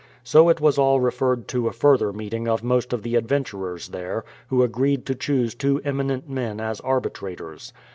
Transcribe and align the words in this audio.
So 0.23 0.49
it 0.49 0.59
was 0.59 0.79
all 0.79 0.99
referred 0.99 1.47
to 1.49 1.67
a 1.67 1.71
further 1.71 2.11
meeting 2.11 2.47
of 2.47 2.63
most 2.63 2.91
of 2.91 3.03
the 3.03 3.15
adventurers 3.15 3.89
there, 3.89 4.25
who 4.47 4.63
agreed 4.63 5.05
to 5.05 5.13
choose 5.13 5.53
two 5.53 5.79
eminent 5.85 6.27
men 6.27 6.59
as 6.59 6.81
arbitrators. 6.81 7.71